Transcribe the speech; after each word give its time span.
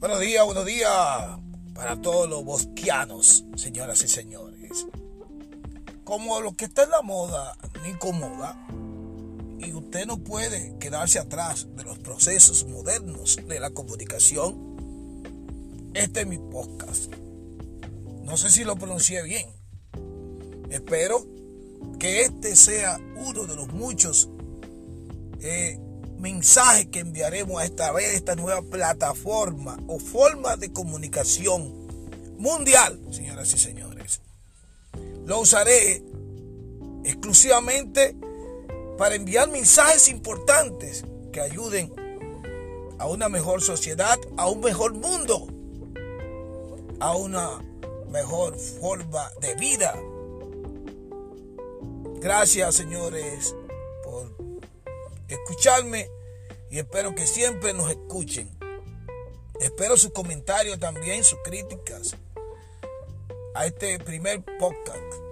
Buenos 0.00 0.20
días, 0.20 0.46
buenos 0.46 0.64
días 0.64 0.90
para 1.74 2.00
todos 2.00 2.26
los 2.26 2.42
bosquianos, 2.42 3.44
señoras 3.54 4.02
y 4.02 4.08
señores. 4.08 4.86
Como 6.04 6.40
lo 6.40 6.56
que 6.56 6.64
está 6.64 6.84
en 6.84 6.90
la 6.90 7.02
moda 7.02 7.54
no 7.74 7.86
incomoda, 7.86 8.66
y 9.58 9.74
usted 9.74 10.06
no 10.06 10.16
puede 10.16 10.78
quedarse 10.78 11.18
atrás 11.18 11.68
de 11.76 11.84
los 11.84 11.98
procesos 11.98 12.66
modernos 12.66 13.40
de 13.46 13.60
la 13.60 13.68
comunicación, 13.72 15.92
este 15.92 16.22
es 16.22 16.26
mi 16.26 16.38
podcast. 16.38 17.12
No 18.22 18.38
sé 18.38 18.48
si 18.48 18.64
lo 18.64 18.76
pronuncié 18.76 19.22
bien. 19.22 19.50
Espero 20.70 21.26
que 21.98 22.22
este 22.22 22.56
sea 22.56 22.98
uno 23.16 23.44
de 23.44 23.54
los 23.54 23.68
muchos 23.68 24.30
eh, 25.42 25.78
mensajes 26.20 26.86
que 26.86 27.00
enviaremos 27.00 27.60
a 27.60 27.64
esta 27.64 27.92
vez, 27.92 28.14
esta 28.14 28.34
nueva 28.34 28.62
plataforma 28.62 29.78
o 29.88 29.98
forma 29.98 30.56
de 30.56 30.72
comunicación 30.72 31.86
mundial, 32.38 33.00
señoras 33.10 33.52
y 33.54 33.58
señores. 33.58 34.20
Lo 35.24 35.40
usaré 35.40 36.02
exclusivamente 37.04 38.16
para 38.98 39.14
enviar 39.14 39.48
mensajes 39.50 40.08
importantes 40.08 41.04
que 41.32 41.40
ayuden 41.40 41.92
a 42.98 43.06
una 43.06 43.28
mejor 43.28 43.62
sociedad, 43.62 44.18
a 44.36 44.48
un 44.48 44.60
mejor 44.60 44.92
mundo, 44.92 45.46
a 47.00 47.16
una 47.16 47.62
mejor 48.10 48.58
forma 48.58 49.30
de 49.40 49.54
vida. 49.54 49.94
Gracias, 52.20 52.74
señores, 52.74 53.54
por 54.04 54.49
escucharme 55.34 56.08
y 56.70 56.78
espero 56.78 57.14
que 57.14 57.26
siempre 57.26 57.72
nos 57.72 57.90
escuchen. 57.90 58.50
Espero 59.60 59.96
sus 59.96 60.12
comentarios 60.12 60.78
también, 60.78 61.22
sus 61.24 61.38
críticas 61.42 62.16
a 63.54 63.66
este 63.66 63.98
primer 63.98 64.42
podcast 64.58 65.29